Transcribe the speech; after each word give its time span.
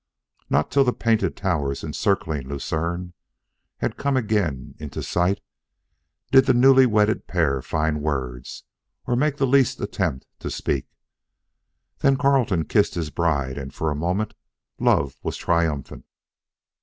Not 0.49 0.71
till 0.71 0.83
the 0.83 0.93
painted 0.93 1.37
towers 1.37 1.83
encircling 1.83 2.47
Lucerne 2.49 3.13
had 3.81 3.97
come 3.97 4.17
again 4.17 4.73
into 4.79 5.03
sight 5.03 5.41
did 6.31 6.47
the 6.47 6.55
newly 6.55 6.87
wedded 6.87 7.27
pair 7.27 7.61
find 7.61 8.01
words 8.01 8.63
or 9.05 9.15
make 9.15 9.37
the 9.37 9.45
least 9.45 9.79
attempt 9.79 10.25
to 10.39 10.49
speak. 10.49 10.87
Then 11.99 12.17
Carleton 12.17 12.65
kissed 12.65 12.95
his 12.95 13.11
bride 13.11 13.59
and 13.59 13.71
for 13.71 13.91
a 13.91 13.95
moment 13.95 14.33
love 14.79 15.17
was 15.21 15.37
triumphant. 15.37 16.03